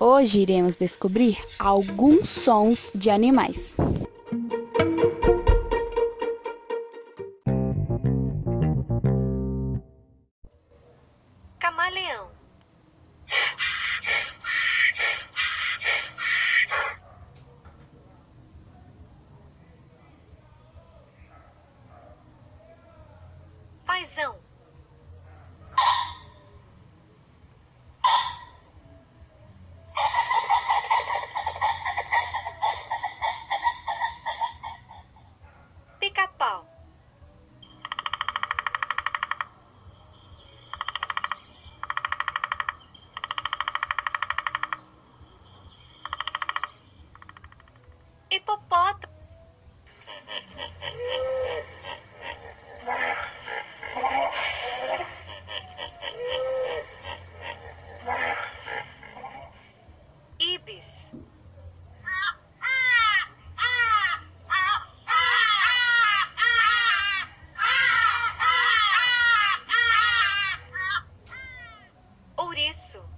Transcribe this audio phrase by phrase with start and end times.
[0.00, 3.76] Hoje iremos descobrir alguns sons de animais.
[11.60, 12.28] Camaleão.
[23.86, 24.43] Paizão.
[48.74, 49.14] Hipopótamo.
[60.40, 61.12] Ibis.
[72.36, 73.13] Ouriço.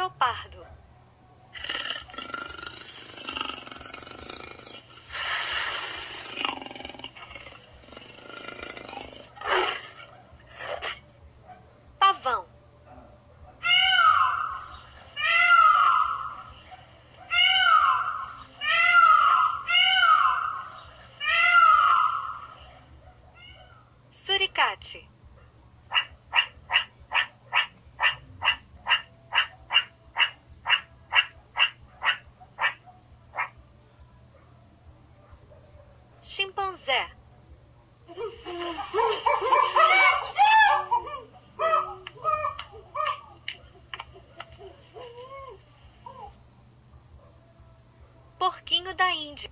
[0.00, 0.66] Leopardo.
[11.98, 12.48] Pavão.
[24.08, 25.06] Suricate.
[36.22, 37.10] Chimpanzé.
[48.38, 49.50] Porquinho da Índia.